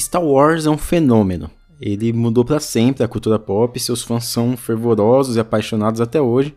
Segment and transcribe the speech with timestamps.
[0.00, 1.50] Star Wars é um fenômeno.
[1.80, 6.54] Ele mudou para sempre a cultura pop, seus fãs são fervorosos e apaixonados até hoje.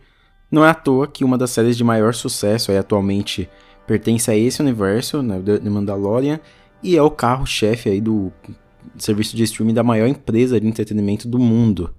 [0.52, 3.50] Não é à toa que uma das séries de maior sucesso aí atualmente
[3.86, 6.40] pertence a esse universo, né, The Mandalorian,
[6.82, 8.32] e é o carro-chefe aí do
[8.98, 11.94] serviço de streaming da maior empresa de entretenimento do mundo.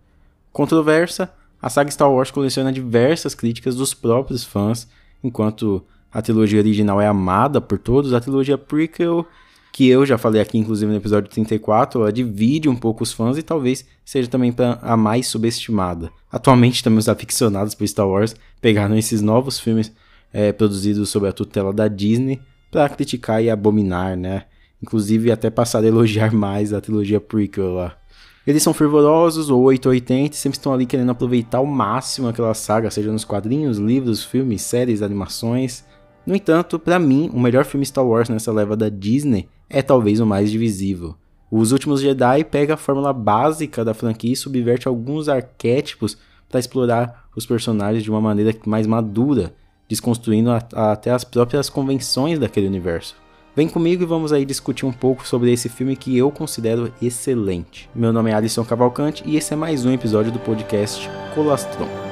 [0.52, 4.88] Controversa, a saga Star Wars coleciona diversas críticas dos próprios fãs,
[5.22, 9.26] enquanto a trilogia original é amada por todos, a trilogia prequel
[9.72, 13.38] que eu já falei aqui, inclusive no episódio 34, ela divide um pouco os fãs
[13.38, 16.10] e talvez seja também a mais subestimada.
[16.30, 19.92] Atualmente, também os aficionados por Star Wars pegaram esses novos filmes
[20.32, 24.44] é, produzidos sob a tutela da Disney para criticar e abominar, né?
[24.82, 27.96] Inclusive até passar a elogiar mais a trilogia prequel lá.
[28.46, 33.12] Eles são fervorosos, ou 880, sempre estão ali querendo aproveitar ao máximo aquela saga, seja
[33.12, 35.84] nos quadrinhos, livros, filmes, séries, animações.
[36.26, 40.18] No entanto, para mim, o melhor filme Star Wars nessa leva da Disney é talvez
[40.18, 41.14] o mais divisível.
[41.50, 46.18] Os Últimos Jedi pega a fórmula básica da franquia e subverte alguns arquétipos
[46.48, 49.54] para explorar os personagens de uma maneira mais madura,
[49.88, 53.16] desconstruindo a, a, até as próprias convenções daquele universo.
[53.54, 57.90] Vem comigo e vamos aí discutir um pouco sobre esse filme que eu considero excelente.
[57.94, 62.09] Meu nome é Alisson Cavalcante e esse é mais um episódio do podcast Colastron.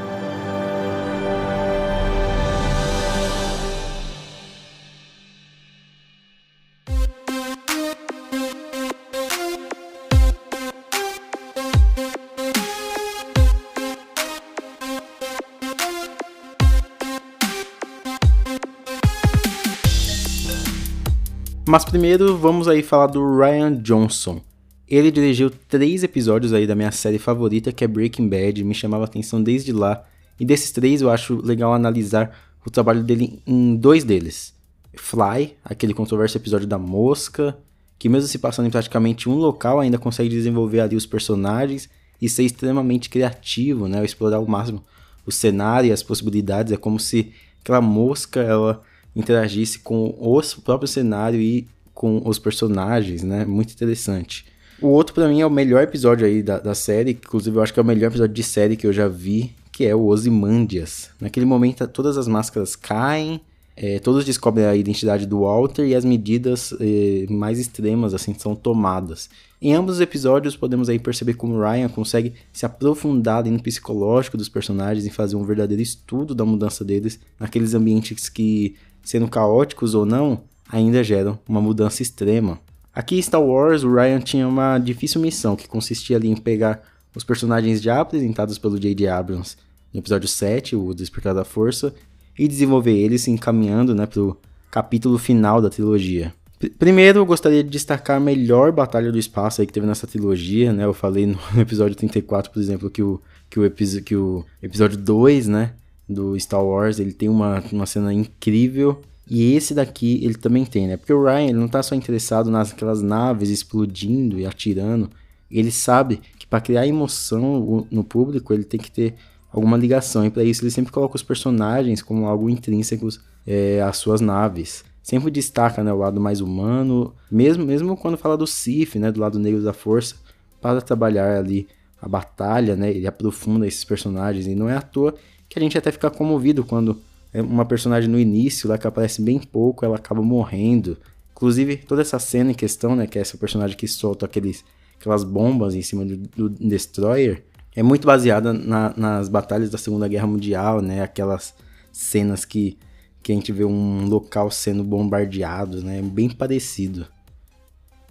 [21.68, 24.40] Mas primeiro vamos aí falar do Ryan Johnson.
[24.88, 29.04] Ele dirigiu três episódios aí da minha série favorita, que é Breaking Bad, me chamava
[29.04, 30.02] atenção desde lá.
[30.40, 34.54] E desses três eu acho legal analisar o trabalho dele em dois deles.
[34.94, 37.54] Fly, aquele controverso episódio da mosca,
[37.98, 41.86] que mesmo se passando em praticamente um local, ainda consegue desenvolver ali os personagens
[42.18, 44.02] e ser extremamente criativo, né?
[44.02, 44.82] Explorar ao máximo
[45.26, 46.72] o cenário e as possibilidades.
[46.72, 47.30] É como se
[47.60, 48.82] aquela mosca, ela
[49.18, 53.44] interagisse com o próprio cenário e com os personagens, né?
[53.44, 54.46] Muito interessante.
[54.80, 57.74] O outro para mim é o melhor episódio aí da, da série, inclusive eu acho
[57.74, 61.10] que é o melhor episódio de série que eu já vi, que é o Ozymandias.
[61.20, 63.40] Naquele momento todas as máscaras caem,
[63.76, 68.54] é, todos descobrem a identidade do Walter e as medidas é, mais extremas assim são
[68.54, 69.28] tomadas.
[69.60, 74.48] Em ambos os episódios podemos aí perceber como Ryan consegue se aprofundar no psicológico dos
[74.48, 78.76] personagens e fazer um verdadeiro estudo da mudança deles naqueles ambientes que
[79.08, 82.60] sendo caóticos ou não, ainda geram uma mudança extrema.
[82.94, 86.82] Aqui em Star Wars, o Ryan tinha uma difícil missão que consistia ali em pegar
[87.16, 89.08] os personagens já apresentados pelo J.J.
[89.08, 89.56] Abrams
[89.94, 91.94] no episódio 7, o Despertar da Força,
[92.38, 94.36] e desenvolver eles encaminhando né, para o
[94.70, 96.34] capítulo final da trilogia.
[96.58, 100.06] P primeiro, eu gostaria de destacar a melhor batalha do espaço aí que teve nessa
[100.06, 100.84] trilogia, né?
[100.84, 103.70] Eu falei no episódio 34, por exemplo, que o, que o,
[104.02, 105.72] que o episódio 2, né?
[106.08, 109.02] Do Star Wars, ele tem uma, uma cena incrível.
[109.30, 110.96] E esse daqui ele também tem, né?
[110.96, 115.10] Porque o Ryan ele não tá só interessado naquelas naves explodindo e atirando.
[115.50, 119.14] Ele sabe que para criar emoção no público ele tem que ter
[119.52, 120.24] alguma ligação.
[120.24, 124.84] E para isso ele sempre coloca os personagens como algo intrínsecos é, às suas naves.
[125.02, 129.20] Sempre destaca né, o lado mais humano, mesmo, mesmo quando fala do Sif, né, do
[129.20, 130.16] lado negro da força,
[130.60, 131.66] para trabalhar ali
[132.00, 134.46] a batalha, né, ele aprofunda esses personagens.
[134.46, 135.14] E não é à toa
[135.48, 137.00] que a gente até fica comovido quando
[137.32, 140.96] é uma personagem no início, lá que aparece bem pouco, ela acaba morrendo.
[141.32, 144.64] Inclusive, toda essa cena em questão, né, que é essa personagem que solta aqueles,
[144.98, 147.44] aquelas bombas em cima do, do Destroyer,
[147.76, 151.54] é muito baseada na, nas batalhas da Segunda Guerra Mundial, né, aquelas
[151.92, 152.76] cenas que,
[153.22, 157.06] que a gente vê um local sendo bombardeado, né, bem parecido.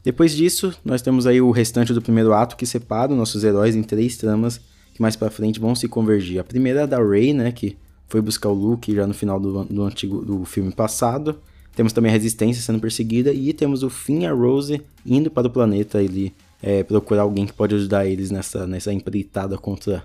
[0.03, 3.83] Depois disso, nós temos aí o restante do primeiro ato que separa nossos heróis em
[3.83, 4.61] três tramas
[4.97, 6.39] que mais para frente vão se convergir.
[6.39, 7.77] A primeira é da Rey, né, que
[8.07, 11.39] foi buscar o Luke já no final do, do antigo do filme passado.
[11.75, 15.45] Temos também a Resistência sendo perseguida e temos o Finn e a Rose indo para
[15.45, 16.33] o planeta ali
[16.63, 20.03] é, procurar alguém que pode ajudar eles nessa, nessa empreitada contra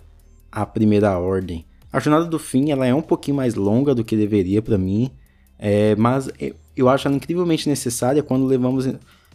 [0.50, 1.64] a Primeira Ordem.
[1.90, 5.10] A jornada do Finn ela é um pouquinho mais longa do que deveria para mim,
[5.58, 6.28] é, mas
[6.76, 8.86] eu acho ela incrivelmente necessária quando levamos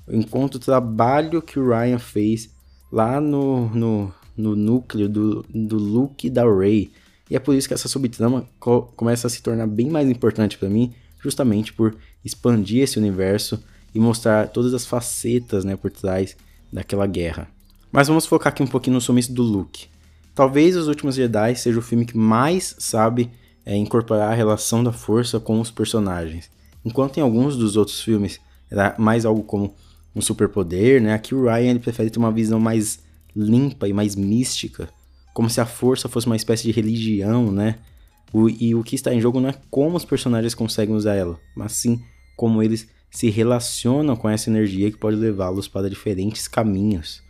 [0.08, 2.52] em conta o trabalho que o Ryan fez
[2.92, 6.92] lá no, no, no núcleo do, do Luke e da Rey.
[7.30, 10.58] E é por isso que essa subtrama co começa a se tornar bem mais importante
[10.58, 13.62] para mim, justamente por expandir esse universo
[13.94, 16.38] e mostrar todas as facetas né, por trás
[16.72, 17.50] daquela guerra.
[17.92, 19.88] Mas vamos focar aqui um pouquinho no sumiço do Luke.
[20.36, 23.32] Talvez Os Últimos Jedi seja o filme que mais sabe
[23.66, 26.50] é, incorporar a relação da força com os personagens.
[26.86, 29.74] Enquanto em alguns dos outros filmes era mais algo como
[30.16, 31.14] um superpoder, né?
[31.14, 33.00] Aqui o Ryan ele prefere ter uma visão mais
[33.38, 34.90] limpa e mais mística,
[35.34, 37.76] como se a força fosse uma espécie de religião, né?
[38.34, 41.40] O, e o que está em jogo não é como os personagens conseguem usar ela,
[41.56, 42.02] mas sim
[42.36, 47.22] como eles se relacionam com essa energia que pode levá-los para diferentes caminhos.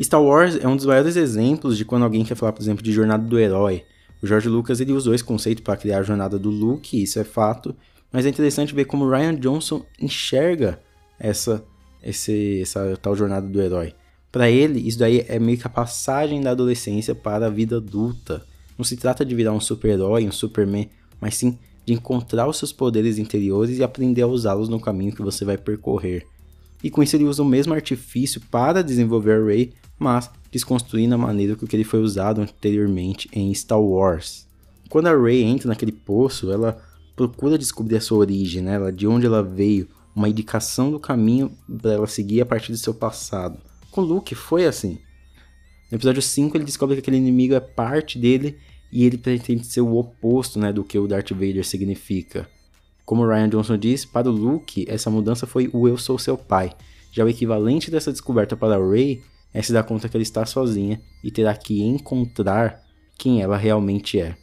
[0.00, 2.92] Star Wars é um dos maiores exemplos de quando alguém quer falar, por exemplo, de
[2.92, 3.84] jornada do herói.
[4.22, 7.24] O George Lucas ele usou esse conceito para criar a jornada do Luke, isso é
[7.24, 7.74] fato,
[8.12, 10.80] mas é interessante ver como Ryan Johnson enxerga
[11.18, 11.62] essa,
[12.02, 13.94] esse, essa tal jornada do herói.
[14.30, 18.46] Para ele, isso daí é meio que a passagem da adolescência para a vida adulta.
[18.78, 20.88] Não se trata de virar um super-herói, um Superman,
[21.20, 25.22] mas sim de encontrar os seus poderes interiores e aprender a usá-los no caminho que
[25.22, 26.26] você vai percorrer.
[26.82, 31.56] E com isso ele usa o mesmo artifício para desenvolver Rey, mas desconstruindo a maneira
[31.56, 34.46] que ele foi usado anteriormente em Star Wars.
[34.88, 36.80] Quando a Rey entra naquele poço, ela
[37.14, 38.90] procura descobrir a sua origem, né?
[38.90, 42.94] De onde ela veio, uma indicação do caminho para ela seguir a partir do seu
[42.94, 43.58] passado.
[43.90, 44.98] Com Luke foi assim.
[45.90, 48.58] No episódio 5 ele descobre que aquele inimigo é parte dele
[48.92, 52.48] e ele pretende ser o oposto né, do que o Darth Vader significa.
[53.04, 56.72] Como Ryan Johnson diz, para o Luke, essa mudança foi o eu sou seu pai.
[57.10, 59.20] Já o equivalente dessa descoberta para Rey
[59.52, 62.80] é se dar conta que ela está sozinha e terá que encontrar
[63.18, 64.36] quem ela realmente é.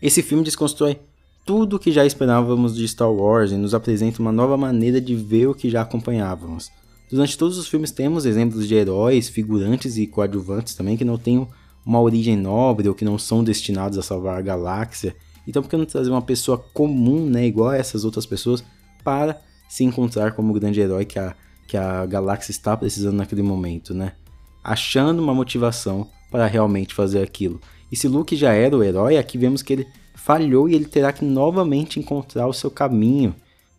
[0.00, 1.00] Esse filme desconstrói
[1.44, 5.16] tudo o que já esperávamos de Star Wars e nos apresenta uma nova maneira de
[5.16, 6.70] ver o que já acompanhávamos.
[7.10, 11.46] Durante todos os filmes temos exemplos de heróis, figurantes e coadjuvantes também que não têm
[11.84, 15.14] uma origem nobre ou que não são destinados a salvar a galáxia.
[15.46, 18.64] Então por que não trazer uma pessoa comum, né, igual a essas outras pessoas,
[19.02, 21.34] para se encontrar como o grande herói que a,
[21.66, 24.12] que a galáxia está precisando naquele momento, né?
[24.62, 27.60] Achando uma motivação para realmente fazer aquilo.
[27.92, 31.12] E se Luke já era o herói, aqui vemos que ele falhou e ele terá
[31.12, 33.34] que novamente encontrar o seu caminho,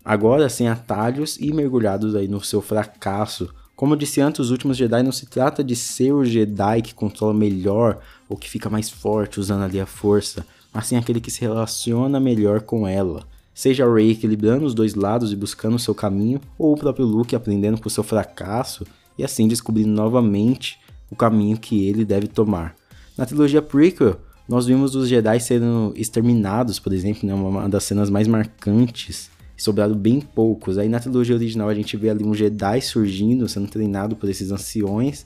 [0.06, 3.50] agora sem atalhos e mergulhados aí no seu fracasso.
[3.76, 6.94] Como eu disse antes, os últimos Jedi não se trata de ser o Jedi que
[6.94, 8.00] controla melhor
[8.30, 12.20] ou que fica mais forte usando ali a força, mas sim aquele que se relaciona
[12.20, 13.24] melhor com ela.
[13.54, 17.36] Seja Rey equilibrando os dois lados e buscando o seu caminho, ou o próprio Luke
[17.36, 18.86] aprendendo com o seu fracasso
[19.18, 20.78] e assim descobrindo novamente
[21.10, 22.76] o caminho que ele deve tomar.
[23.18, 28.10] Na trilogia prequel, nós vimos os Jedi sendo exterminados, por exemplo, né, uma das cenas
[28.10, 30.78] mais marcantes, sobrado bem poucos.
[30.78, 34.52] Aí na trilogia original a gente vê ali um Jedi surgindo, sendo treinado por esses
[34.52, 35.26] anciões,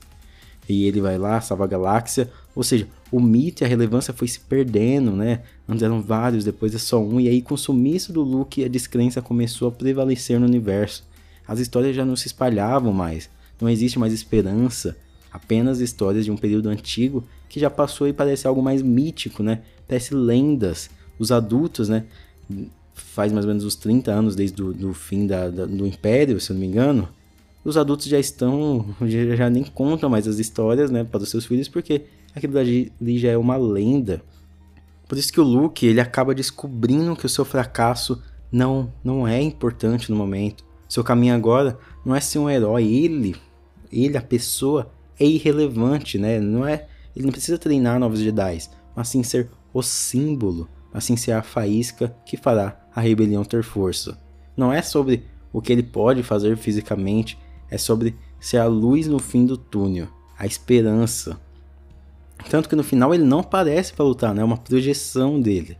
[0.67, 2.29] e ele vai lá, salva a galáxia.
[2.55, 5.41] Ou seja, o mito e a relevância foi se perdendo, né?
[5.67, 8.67] Antes eram vários, depois é só um, e aí com o sumiço do Luke a
[8.67, 11.03] descrença começou a prevalecer no universo.
[11.47, 13.29] As histórias já não se espalhavam mais,
[13.59, 14.95] não existe mais esperança,
[15.31, 19.61] apenas histórias de um período antigo que já passou e parece algo mais mítico, né?
[19.87, 20.89] Parece lendas.
[21.17, 22.05] Os adultos, né?
[22.99, 26.51] Faz mais ou menos uns 30 anos desde o fim da, da, do Império, se
[26.51, 27.09] eu não me engano.
[27.63, 31.45] Os adultos já estão, já, já nem contam mais as histórias, né, para os seus
[31.45, 32.03] filhos, porque
[32.35, 34.21] aquilo ali já é uma lenda.
[35.07, 39.41] Por isso que o Luke, ele acaba descobrindo que o seu fracasso não, não é
[39.41, 40.63] importante no momento.
[40.87, 43.35] Seu caminho agora não é ser um herói, ele,
[43.91, 46.39] ele, a pessoa, é irrelevante, né?
[46.39, 48.59] Não é ele não precisa treinar novos Jedi,
[48.95, 54.17] mas sim ser o símbolo, assim ser a faísca que fará a rebelião ter força.
[54.55, 57.37] Não é sobre o que ele pode fazer fisicamente,
[57.69, 61.39] é sobre ser a luz no fim do túnel, a esperança.
[62.49, 64.41] Tanto que no final ele não aparece para lutar, né?
[64.41, 65.77] é uma projeção dele.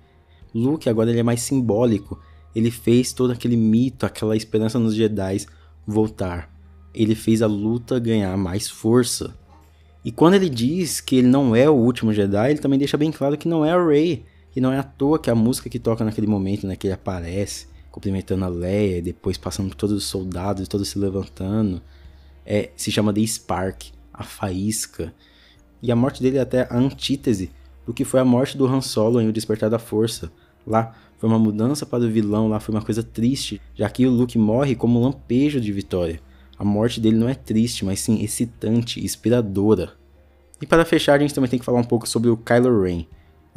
[0.53, 2.19] Luke agora ele é mais simbólico.
[2.55, 5.45] Ele fez todo aquele mito, aquela esperança nos Jedi
[5.85, 6.51] voltar.
[6.93, 9.35] Ele fez a luta ganhar mais força.
[10.03, 13.11] E quando ele diz que ele não é o último Jedi, ele também deixa bem
[13.11, 15.79] claro que não é a Rey, que não é à toa que a música que
[15.79, 19.95] toca naquele momento, né, que ele aparece, cumprimentando a Leia, e depois passando por todos
[19.95, 21.81] os soldados, todos se levantando,
[22.45, 25.13] é, se chama de Spark, a faísca.
[25.81, 27.51] E a morte dele é até a antítese
[27.85, 30.31] do que foi a morte do Han Solo em O Despertar da Força.
[30.65, 34.11] Lá foi uma mudança para o vilão, lá foi uma coisa triste, já que o
[34.11, 36.21] Luke morre como um lampejo de vitória.
[36.57, 39.93] A morte dele não é triste, mas sim excitante, inspiradora.
[40.61, 43.05] E para fechar, a gente também tem que falar um pouco sobre o Kylo Ren.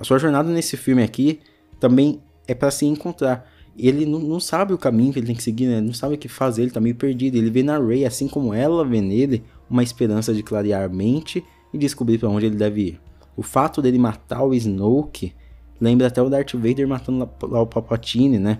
[0.02, 1.38] A sua jornada nesse filme aqui
[1.78, 3.48] também é para se encontrar.
[3.78, 5.80] Ele não, não, sabe o caminho que ele tem que seguir, né?
[5.80, 7.36] Não sabe o que fazer, ele tá meio perdido.
[7.36, 11.44] Ele vê na Rey, assim como ela vê nele, uma esperança de clarear a mente
[11.72, 13.00] e descobrir para onde ele deve ir.
[13.36, 15.32] O fato dele matar o Snoke
[15.80, 18.58] lembra até o Darth Vader matando lá o Palpatine, né?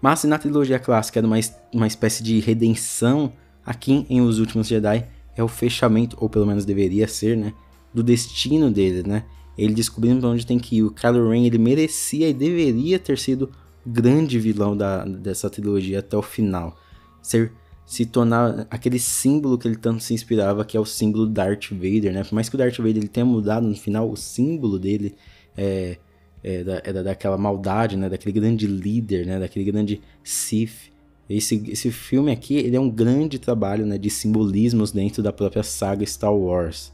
[0.00, 1.36] Mas na trilogia clássica era uma,
[1.74, 3.32] uma espécie de redenção
[3.64, 7.54] Aqui em Os Últimos Jedi é o fechamento, ou pelo menos deveria ser, né?
[7.94, 9.24] Do destino dele, né?
[9.56, 10.82] Ele descobrindo pra onde tem que ir.
[10.82, 13.50] O Kylo Ren, ele merecia e deveria ter sido
[13.84, 16.76] grande vilão da, dessa trilogia até o final.
[17.22, 17.52] Ser
[17.84, 22.12] se tornar aquele símbolo que ele tanto se inspirava, que é o símbolo Darth Vader,
[22.12, 22.24] né?
[22.24, 25.14] Por mais que o Darth Vader ele tenha mudado no final, o símbolo dele
[25.54, 25.98] é,
[26.42, 28.08] é, da, é daquela maldade, né?
[28.08, 29.38] Daquele grande líder, né?
[29.38, 30.90] Daquele grande Sith.
[31.28, 33.98] Esse, esse filme aqui, ele é um grande trabalho, né?
[33.98, 36.92] De simbolismos dentro da própria saga Star Wars.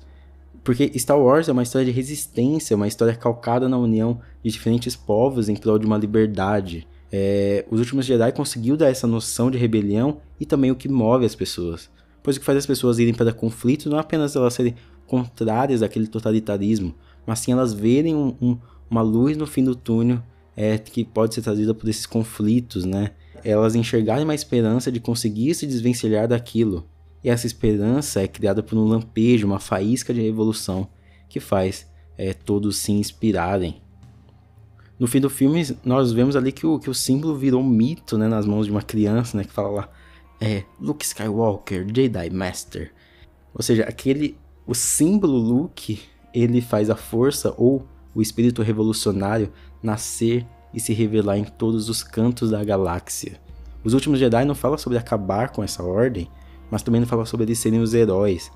[0.68, 4.94] Porque Star Wars é uma história de resistência, uma história calcada na união de diferentes
[4.94, 6.86] povos em prol de uma liberdade.
[7.10, 11.24] É, os últimos Jedi conseguiu dar essa noção de rebelião e também o que move
[11.24, 11.88] as pessoas.
[12.22, 14.74] Pois o que faz as pessoas irem para conflito não é apenas elas serem
[15.06, 16.94] contrárias àquele totalitarismo,
[17.26, 18.58] mas sim elas verem um, um,
[18.90, 20.22] uma luz no fim do túnel
[20.54, 23.12] é, que pode ser trazida por esses conflitos, né?
[23.42, 26.84] Elas enxergarem uma esperança de conseguir se desvencilhar daquilo.
[27.22, 30.88] E essa esperança é criada por um lampejo, uma faísca de revolução
[31.28, 33.80] que faz é, todos se inspirarem.
[34.98, 38.18] No fim do filme, nós vemos ali que o, que o símbolo virou um mito
[38.18, 39.88] né, nas mãos de uma criança, né, que fala lá,
[40.40, 42.92] é, Luke Skywalker, Jedi Master.
[43.54, 46.00] Ou seja, aquele, o símbolo Luke,
[46.34, 50.44] ele faz a força ou o espírito revolucionário nascer
[50.74, 53.40] e se revelar em todos os cantos da galáxia.
[53.84, 56.28] Os últimos Jedi não falam sobre acabar com essa ordem,
[56.70, 58.50] mas também não falam sobre eles serem os heróis.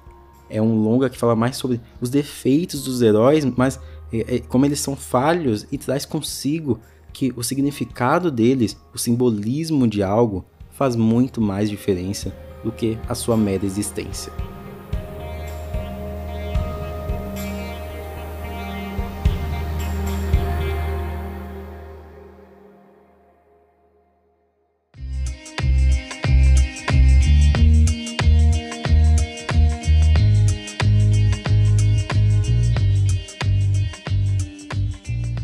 [0.49, 3.81] É um longa que fala mais sobre os defeitos dos heróis, mas
[4.13, 6.79] é, é, como eles são falhos e traz consigo
[7.13, 13.15] que o significado deles, o simbolismo de algo, faz muito mais diferença do que a
[13.15, 14.33] sua mera existência.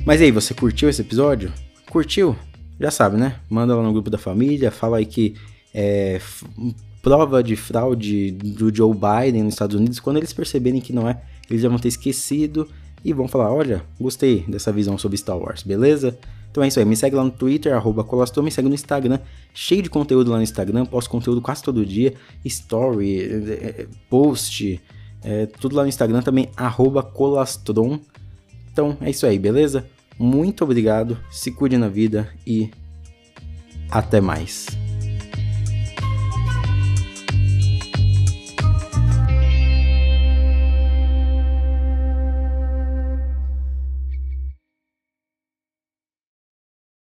[0.08, 1.52] Mas aí, você curtiu esse episódio?
[1.90, 2.34] Curtiu?
[2.80, 3.40] Já sabe, né?
[3.46, 5.34] Manda lá no grupo da família, fala aí que
[5.74, 6.18] é,
[7.02, 11.20] prova de fraude do Joe Biden nos Estados Unidos, quando eles perceberem que não é,
[11.50, 12.66] eles já vão ter esquecido
[13.04, 16.18] e vão falar, olha, gostei dessa visão sobre Star Wars, beleza?
[16.50, 19.18] Então é isso aí, me segue lá no Twitter, arroba Colastro, me segue no Instagram,
[19.52, 22.14] cheio de conteúdo lá no Instagram, posto conteúdo quase todo dia,
[22.46, 24.80] story, é, é, post,
[25.22, 28.00] é, tudo lá no Instagram também, arroba Colastron.
[28.72, 29.84] Então é isso aí, beleza?
[30.18, 32.70] Muito obrigado, se cuide na vida e
[33.90, 34.66] até mais.